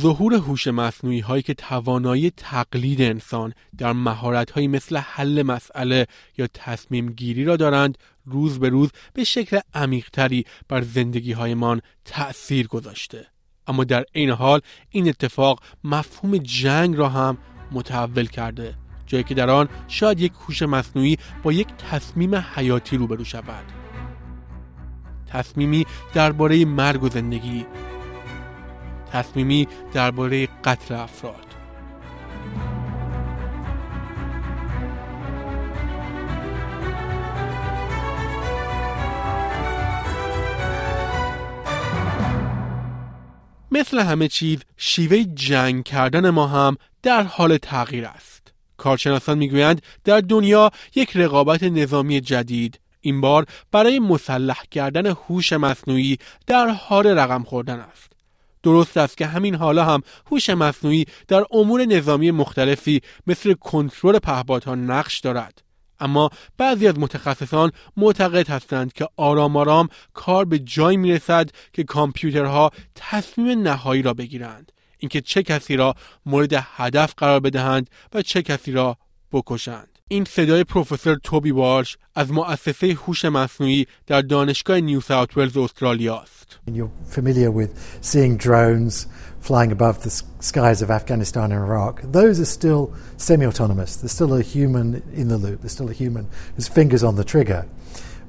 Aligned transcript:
ظهور 0.00 0.34
هوش 0.34 0.66
مصنوعی 0.66 1.20
هایی 1.20 1.42
که 1.42 1.54
توانایی 1.54 2.30
تقلید 2.30 3.02
انسان 3.02 3.52
در 3.78 3.92
مهارت 3.92 4.50
هایی 4.50 4.68
مثل 4.68 4.96
حل 4.96 5.42
مسئله 5.42 6.06
یا 6.38 6.46
تصمیم 6.54 7.12
گیری 7.12 7.44
را 7.44 7.56
دارند 7.56 7.98
روز 8.26 8.58
به 8.58 8.68
روز 8.68 8.90
به 9.14 9.24
شکل 9.24 9.60
عمیقتری 9.74 10.44
بر 10.68 10.82
زندگی 10.82 11.32
هایمان 11.32 11.80
تأثیر 12.04 12.66
گذاشته. 12.66 13.26
اما 13.66 13.84
در 13.84 14.04
این 14.12 14.30
حال 14.30 14.60
این 14.90 15.08
اتفاق 15.08 15.62
مفهوم 15.84 16.38
جنگ 16.38 16.96
را 16.96 17.08
هم 17.08 17.38
متحول 17.72 18.26
کرده 18.26 18.74
جایی 19.06 19.24
که 19.24 19.34
در 19.34 19.50
آن 19.50 19.68
شاید 19.88 20.20
یک 20.20 20.32
هوش 20.46 20.62
مصنوعی 20.62 21.16
با 21.42 21.52
یک 21.52 21.68
تصمیم 21.90 22.34
حیاتی 22.34 22.96
روبرو 22.96 23.24
شود. 23.24 23.64
تصمیمی 25.26 25.86
درباره 26.14 26.64
مرگ 26.64 27.02
و 27.02 27.08
زندگی 27.08 27.66
تصمیمی 29.12 29.68
درباره 29.92 30.48
قتل 30.64 30.94
افراد 30.94 31.50
مثل 43.70 43.98
همه 43.98 44.28
چیز 44.28 44.58
شیوه 44.76 45.24
جنگ 45.34 45.84
کردن 45.84 46.30
ما 46.30 46.46
هم 46.46 46.76
در 47.02 47.22
حال 47.22 47.56
تغییر 47.56 48.06
است. 48.06 48.52
کارشناسان 48.76 49.38
می‌گویند 49.38 49.82
در 50.04 50.20
دنیا 50.20 50.70
یک 50.94 51.16
رقابت 51.16 51.62
نظامی 51.62 52.20
جدید 52.20 52.80
این 53.00 53.20
بار 53.20 53.46
برای 53.72 53.98
مسلح 53.98 54.62
کردن 54.70 55.06
هوش 55.06 55.52
مصنوعی 55.52 56.18
در 56.46 56.68
حال 56.68 57.06
رقم 57.06 57.42
خوردن 57.42 57.80
است. 57.80 58.12
درست 58.62 58.96
است 58.96 59.16
که 59.16 59.26
همین 59.26 59.54
حالا 59.54 59.84
هم 59.84 60.02
هوش 60.30 60.50
مصنوعی 60.50 61.06
در 61.28 61.44
امور 61.50 61.84
نظامی 61.84 62.30
مختلفی 62.30 63.00
مثل 63.26 63.54
کنترل 63.54 64.18
پهپادها 64.18 64.74
نقش 64.74 65.20
دارد. 65.20 65.62
اما 66.00 66.30
بعضی 66.58 66.88
از 66.88 66.98
متخصصان 66.98 67.72
معتقد 67.96 68.48
هستند 68.48 68.92
که 68.92 69.08
آرام 69.16 69.56
آرام 69.56 69.88
کار 70.14 70.44
به 70.44 70.58
جایی 70.58 70.96
می 70.96 71.12
رسد 71.12 71.50
که 71.72 71.84
کامپیوترها 71.84 72.70
تصمیم 72.94 73.62
نهایی 73.62 74.02
را 74.02 74.14
بگیرند 74.14 74.72
اینکه 74.98 75.20
چه 75.20 75.42
کسی 75.42 75.76
را 75.76 75.94
مورد 76.26 76.52
هدف 76.52 77.14
قرار 77.16 77.40
بدهند 77.40 77.90
و 78.12 78.22
چه 78.22 78.42
کسی 78.42 78.72
را 78.72 78.96
بکشند 79.32 79.98
این 80.09 80.25
صدای 80.25 80.63
پروفسور 80.63 81.17
توبی 81.23 81.51
وارش 81.51 81.97
از 82.15 82.31
مؤسسه 82.31 82.93
هوش 82.93 83.25
مصنوعی 83.25 83.87
در 84.07 84.21
دانشگاه 84.21 84.79
نیو 84.79 85.01
ساوت 85.01 85.37
ولز 85.37 85.57
استرالیا 85.57 86.17
است. 86.17 86.59
You're 86.67 86.89
familiar 87.09 87.51
with 87.51 87.71
seeing 88.01 88.37
drones 88.37 89.07
flying 89.45 89.71
above 89.71 90.01
the 90.01 90.09
skies 90.39 90.81
of 90.81 90.89
Afghanistan 90.89 91.51
and 91.51 91.53
Iraq. 91.53 92.01
Those 92.01 92.39
are 92.39 92.51
still 92.59 92.93
semi-autonomous. 93.17 93.97
There's 93.97 94.11
still 94.11 94.33
a 94.33 94.41
human 94.41 95.03
in 95.13 95.27
the 95.27 95.37
loop. 95.37 95.61
There's 95.61 95.71
still 95.71 95.89
a 95.89 95.93
human 95.93 96.27
whose 96.55 96.67
fingers 96.67 97.03
on 97.03 97.15
the 97.15 97.23
trigger. 97.23 97.61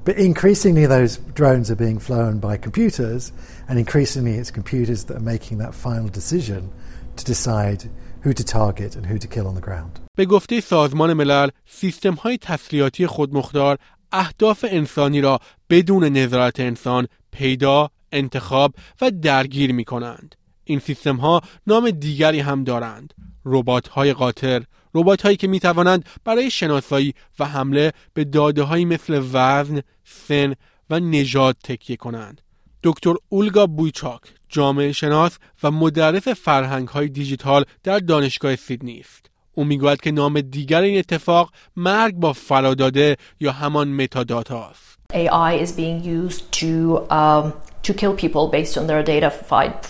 But 0.05 0.17
increasingly 0.17 0.85
those 0.85 1.17
drones 1.39 1.69
are 1.71 1.75
being 1.75 1.99
flown 1.99 2.39
by 2.39 2.57
computers 2.57 3.33
and 3.67 3.77
increasingly 3.77 4.35
it's 4.35 4.51
computers 4.51 5.03
that 5.05 5.17
are 5.17 5.27
making 5.35 5.57
that 5.57 5.73
final 5.73 6.07
decision 6.07 6.71
to 7.17 7.25
decide 7.25 7.89
who 8.21 8.31
to 8.33 8.43
target 8.43 8.95
and 8.95 9.05
who 9.07 9.17
to 9.17 9.27
kill 9.27 9.47
on 9.47 9.55
the 9.55 9.61
ground. 9.61 10.00
به 10.16 10.24
گفته 10.24 10.60
سازمان 10.60 11.12
ملل 11.12 11.48
سیستم 11.66 12.14
های 12.14 12.38
تسلیحاتی 12.38 13.06
خودمختار 13.06 13.78
اهداف 14.12 14.64
انسانی 14.68 15.20
را 15.20 15.40
بدون 15.70 16.04
نظارت 16.04 16.60
انسان 16.60 17.08
پیدا، 17.30 17.90
انتخاب 18.12 18.74
و 19.00 19.10
درگیر 19.10 19.72
می 19.72 19.84
کنند. 19.84 20.34
این 20.64 20.78
سیستم 20.78 21.16
ها 21.16 21.40
نام 21.66 21.90
دیگری 21.90 22.40
هم 22.40 22.64
دارند. 22.64 23.14
ربات 23.44 23.88
های 23.88 24.12
قاطر، 24.12 24.62
ربات 24.94 25.22
هایی 25.22 25.36
که 25.36 25.46
می 25.46 25.60
توانند 25.60 26.08
برای 26.24 26.50
شناسایی 26.50 27.14
و 27.38 27.44
حمله 27.44 27.92
به 28.14 28.24
داده 28.24 28.62
هایی 28.62 28.84
مثل 28.84 29.22
وزن، 29.32 29.80
سن 30.04 30.54
و 30.90 31.00
نژاد 31.00 31.56
تکیه 31.64 31.96
کنند. 31.96 32.40
دکتر 32.84 33.14
اولگا 33.28 33.66
بویچاک 33.66 34.20
جامعه 34.48 34.92
شناس 34.92 35.38
و 35.62 35.70
مدرس 35.70 36.28
فرهنگ 36.28 36.88
های 36.88 37.08
دیجیتال 37.08 37.64
در 37.82 37.98
دانشگاه 37.98 38.56
سیدنی 38.56 39.00
است. 39.00 39.31
او 39.54 39.64
می‌گوید 39.64 40.00
که 40.00 40.12
نام 40.12 40.40
دیگر 40.40 40.82
این 40.82 40.98
اتفاق 40.98 41.50
مرگ 41.76 42.14
با 42.14 42.32
فراداده 42.32 43.16
یا 43.40 43.52
همان 43.52 43.88
متادات 43.88 44.50
است. 44.50 44.98
AI 45.12 45.52
is 45.64 45.72
being 45.72 46.02
used 46.04 46.42
to 46.60 47.06
um, 47.10 47.52
to 47.87 47.93
kill 47.93 48.13
people 48.13 48.49
based 48.49 48.77
on 48.77 48.87
their 48.87 49.01
data 49.01 49.29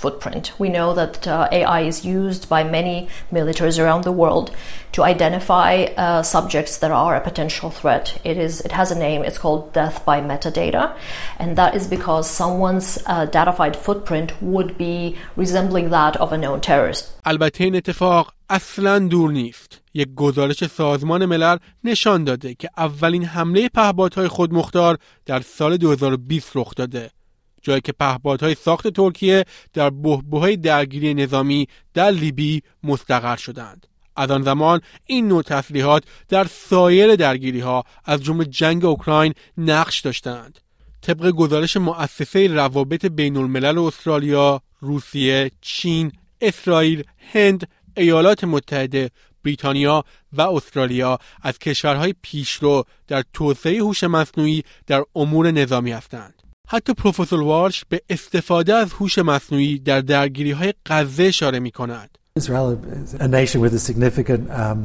footprint. 0.01 0.53
We 0.59 0.69
know 0.69 0.93
that 0.93 1.27
uh, 1.27 1.49
AI 1.51 1.81
is 1.81 2.05
used 2.05 2.47
by 2.47 2.63
many 2.63 3.07
militaries 3.33 3.77
around 3.83 4.03
the 4.03 4.11
world 4.11 4.51
to 4.91 5.03
identify 5.03 5.71
uh, 5.83 6.21
subjects 6.21 6.77
that 6.77 6.91
are 6.91 7.15
a 7.15 7.21
potential 7.21 7.69
threat. 7.79 8.05
It 8.23 8.37
is 8.37 8.61
it 8.61 8.71
has 8.71 8.91
a 8.91 8.99
name. 9.07 9.23
It's 9.27 9.39
called 9.43 9.73
death 9.73 10.05
by 10.05 10.21
metadata, 10.21 10.95
and 11.39 11.49
that 11.57 11.71
is 11.75 11.87
because 11.87 12.29
someone's 12.29 12.89
uh, 13.05 13.25
datafied 13.37 13.75
footprint 13.75 14.29
would 14.41 14.77
be 14.77 15.17
resembling 15.35 15.89
that 15.89 16.13
of 16.17 16.31
a 16.31 16.37
known 16.37 16.61
terrorist. 16.61 17.03
البته 17.25 17.63
این 17.63 17.75
اتفاق 17.75 18.33
اصلا 18.49 18.99
دور 18.99 19.31
نیست. 19.31 19.81
یک 19.93 20.15
گزارش 20.15 20.65
سازمان 20.65 21.25
ملل 21.25 21.57
نشان 21.83 22.23
داده 22.23 22.53
که 22.53 22.69
اولین 22.77 23.25
حمله 23.25 23.69
پهپادهای 23.69 24.27
خودمختار 24.27 24.97
در 25.25 25.41
سال 25.41 25.77
2020 25.77 26.51
رخ 26.55 26.75
داده. 26.75 27.11
جایی 27.62 27.80
که 27.80 27.92
پهپادهای 27.92 28.54
ساخت 28.54 28.88
ترکیه 28.88 29.44
در 29.72 29.90
بحبوهای 29.90 30.56
درگیری 30.56 31.14
نظامی 31.14 31.68
در 31.94 32.10
لیبی 32.10 32.62
مستقر 32.82 33.36
شدند. 33.36 33.86
از 34.16 34.30
آن 34.30 34.42
زمان 34.42 34.80
این 35.06 35.28
نوع 35.28 35.42
تسلیحات 35.42 36.04
در 36.28 36.44
سایر 36.44 37.16
درگیری 37.16 37.60
ها 37.60 37.84
از 38.04 38.22
جمله 38.22 38.44
جنگ 38.44 38.84
اوکراین 38.84 39.34
نقش 39.58 40.00
داشتند. 40.00 40.58
طبق 41.02 41.30
گزارش 41.30 41.76
مؤسسه 41.76 42.46
روابط 42.46 43.06
بین 43.06 43.36
الملل 43.36 43.78
استرالیا، 43.78 44.62
روسیه، 44.80 45.50
چین، 45.60 46.12
اسرائیل، 46.40 47.04
هند، 47.32 47.68
ایالات 47.96 48.44
متحده، 48.44 49.10
بریتانیا 49.44 50.04
و 50.32 50.42
استرالیا 50.42 51.18
از 51.42 51.58
کشورهای 51.58 52.14
پیشرو 52.22 52.84
در 53.08 53.24
توسعه 53.32 53.78
هوش 53.78 54.04
مصنوعی 54.04 54.64
در 54.86 55.04
امور 55.16 55.50
نظامی 55.50 55.92
هستند. 55.92 56.41
حتی 56.72 56.94
پروفسور 56.94 57.42
وارش 57.42 57.84
به 57.88 58.02
استفاده 58.10 58.74
از 58.74 58.92
هوش 58.92 59.18
مصنوعی 59.18 59.78
در 59.78 60.00
درگیری 60.00 60.50
های 60.50 60.74
غزه 60.86 61.24
اشاره 61.24 61.58
می 61.58 61.70
کند. 61.70 62.18
Israel 62.38 62.68
is 62.72 63.14
a 63.14 63.28
nation 63.28 63.60
with 63.60 63.74
a 63.74 63.82
significant 63.90 64.50
um, 64.62 64.78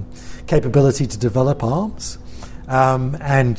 capability 0.54 1.06
to 1.14 1.18
develop 1.28 1.64
arms. 1.64 2.06
Um, 2.80 3.04
and 3.40 3.56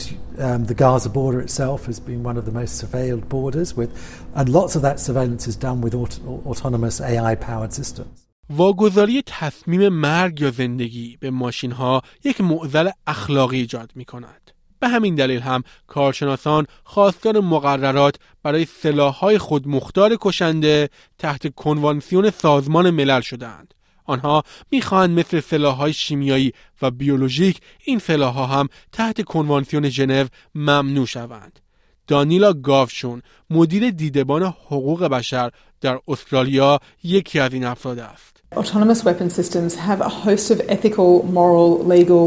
um, 0.47 0.61
the 0.71 0.77
Gaza 0.83 1.11
border 1.19 1.41
itself 1.47 1.81
has 1.91 1.99
been 2.09 2.23
one 2.31 2.37
of 2.41 2.45
the 2.49 2.55
most 2.61 2.73
surveilled 2.83 3.27
borders, 3.37 3.69
with, 3.79 3.91
and 4.39 4.47
lots 4.59 4.73
of 4.77 4.83
that 4.87 4.97
surveillance 5.07 5.45
is 5.53 5.57
done 5.67 5.79
with 5.85 5.95
aut- 6.03 6.21
autonomous 6.51 6.97
AI 7.01 7.35
powered 7.49 7.73
systems. 7.81 8.15
واگذاری 8.51 9.23
تصمیم 9.27 9.89
مرگ 9.89 10.41
یا 10.41 10.51
زندگی 10.51 11.17
به 11.21 11.31
ماشین 11.31 11.73
ها 11.73 12.03
یک 12.25 12.41
معضل 12.41 12.91
اخلاقی 13.07 13.59
ایجاد 13.59 13.93
می 13.95 14.05
کند. 14.05 14.58
به 14.81 14.89
همین 14.89 15.15
دلیل 15.15 15.41
هم 15.41 15.63
کارشناسان 15.87 16.67
خواستار 16.85 17.41
مقررات 17.41 18.17
برای 18.43 18.65
سلاحهای 18.83 19.39
خودمختار 19.39 20.17
کشنده 20.21 20.89
تحت 21.19 21.55
کنوانسیون 21.55 22.31
سازمان 22.31 22.91
ملل 22.91 23.21
شدند. 23.21 23.75
آنها 24.05 24.43
می‌خواهند 24.71 25.19
مثل 25.19 25.41
سلاحهای 25.41 25.93
شیمیایی 25.93 26.53
و 26.83 26.91
بیولوژیک 26.91 27.61
این 27.85 27.99
سلاحها 27.99 28.47
هم 28.47 28.69
تحت 28.93 29.23
کنوانسیون 29.23 29.89
ژنو 29.89 30.27
ممنوع 30.55 31.07
شوند. 31.07 31.61
دانیلا 32.07 32.53
گاوشون 32.53 33.23
مدیر 33.51 33.91
دیدبان 33.91 34.43
حقوق 34.43 35.05
بشر 35.05 35.51
در 35.81 36.01
استرالیا 36.09 36.81
یکی 37.05 37.41
از 37.41 37.53
این 37.55 37.65
افراد 37.65 37.99
است. 37.99 38.39
Autonomous 38.55 39.05
weapon 39.05 39.29
systems 39.29 39.75
have 39.75 40.01
a 40.01 40.09
host 40.09 40.51
of 40.51 40.59
ethical, 40.71 41.23
moral, 41.39 41.85
legal, 41.95 42.27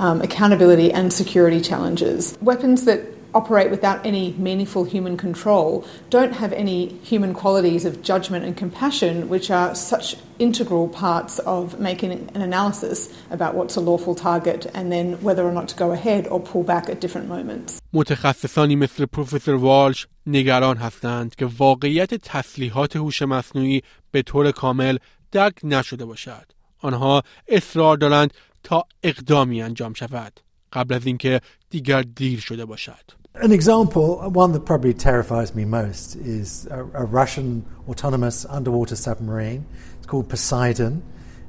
um, 0.00 0.20
accountability, 0.22 0.92
and 0.92 1.12
security 1.12 1.60
challenges. 1.60 2.36
Weapons 2.40 2.84
that 2.84 3.00
operate 3.40 3.70
without 3.76 3.98
any 4.12 4.26
meaningful 4.48 4.84
human 4.94 5.14
control 5.26 5.68
don't 6.16 6.34
have 6.42 6.52
any 6.64 6.80
human 7.10 7.32
qualities 7.42 7.84
of 7.84 7.92
judgment 8.10 8.42
and 8.46 8.56
compassion, 8.64 9.28
which 9.34 9.50
are 9.50 9.74
such 9.74 10.06
integral 10.38 10.88
parts 10.88 11.34
of 11.40 11.78
making 11.88 12.10
an 12.36 12.42
analysis 12.48 12.98
about 13.36 13.52
what's 13.58 13.76
a 13.76 13.80
lawful 13.90 14.14
target 14.14 14.60
and 14.76 14.90
then 14.94 15.06
whether 15.26 15.44
or 15.48 15.52
not 15.52 15.66
to 15.72 15.76
go 15.84 15.88
ahead 15.98 16.22
or 16.32 16.38
pull 16.40 16.62
back 16.62 16.84
at 16.92 16.96
different 17.04 17.28
moments. 17.28 17.80
متخصصانی 17.92 18.76
مثل 18.76 19.06
پروفسور 19.06 19.54
والش 19.54 20.06
نگران 20.26 20.76
هستند 20.76 21.34
که 21.34 21.46
واقعیت 21.58 22.14
تسلیحات 22.14 22.96
هوش 22.96 23.22
مصنوعی 23.22 23.82
به 24.10 24.22
طور 24.22 24.50
کامل 24.50 24.98
درک 25.32 25.54
نشده 25.64 26.04
باشد. 26.04 26.52
آنها 26.78 27.22
اصرار 27.48 27.96
دارند 27.96 28.34
تا 28.62 28.84
اقدامی 29.02 29.62
انجام 29.62 29.94
شود 29.94 30.40
قبل 30.72 30.94
از 30.94 31.06
اینکه 31.06 31.40
دیگر 31.70 32.02
دیر 32.02 32.40
شده 32.40 32.64
باشد. 32.64 33.12
An 33.34 33.52
example, 33.52 34.30
one 34.30 34.52
that 34.52 34.64
probably 34.64 34.94
terrifies 34.94 35.54
me 35.54 35.66
most, 35.66 36.16
is 36.16 36.66
a, 36.70 36.80
a 37.02 37.04
Russian 37.04 37.66
autonomous 37.86 38.46
underwater 38.46 38.96
submarine. 38.96 39.66
It's 39.98 40.06
called 40.06 40.30
Poseidon. 40.30 41.02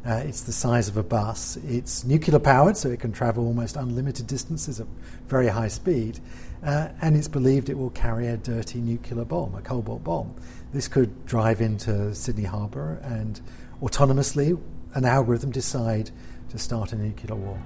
Uh, 0.05 0.23
it's 0.27 0.41
the 0.41 0.51
size 0.51 0.89
of 0.89 0.97
a 0.97 1.03
bus. 1.03 1.57
It's 1.65 2.03
nuclear 2.03 2.39
powered, 2.39 2.75
so 2.75 2.89
it 2.89 2.99
can 2.99 3.13
travel 3.13 3.45
almost 3.45 3.77
unlimited 3.77 4.27
distances 4.27 4.81
at 4.81 4.87
very 5.27 5.47
high 5.47 5.69
speed. 5.69 6.19
Uh, 6.61 6.89
and 7.01 7.15
it's 7.15 7.27
believed 7.29 7.69
it 7.69 7.77
will 7.77 7.89
carry 7.91 8.27
a 8.27 8.37
dirty 8.37 8.79
nuclear 8.79 9.23
bomb, 9.23 9.55
a 9.55 9.61
cobalt 9.61 10.03
bomb. 10.03 10.35
This 10.73 10.87
could 10.89 11.25
drive 11.25 11.61
into 11.61 12.13
Sydney 12.13 12.43
Harbour 12.43 12.99
and 13.03 13.39
autonomously, 13.81 14.59
an 14.93 15.05
algorithm 15.05 15.51
decide 15.51 16.11
to 16.52 16.58
start 16.58 16.92
a 16.92 16.96
nuclear 16.96 17.36
war. 17.44 17.58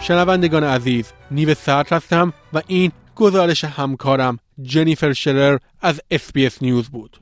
شنوندگان 0.00 0.64
عزیز 0.64 1.12
نیو 1.30 1.54
صدر 1.54 1.92
هستم 1.92 2.32
و 2.52 2.62
این 2.66 2.92
گزارش 3.16 3.64
همکارم 3.64 4.38
جنیفر 4.62 5.12
شرر 5.12 5.58
از 5.80 6.00
SBS 6.10 6.62
News 6.62 6.88
بود. 6.88 7.18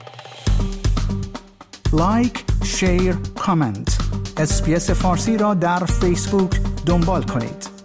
like، 1.92 2.44
share، 2.64 3.14
comment 3.38 3.98
SBS 4.36 4.90
فارسی 4.90 5.36
را 5.36 5.54
در 5.54 5.84
فیسبوک 5.84 6.60
دنبال 6.86 7.22
کنید. 7.22 7.75